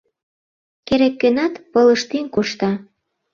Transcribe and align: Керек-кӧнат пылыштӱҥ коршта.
Керек-кӧнат 0.87 1.53
пылыштӱҥ 1.71 2.25
коршта. 2.33 2.71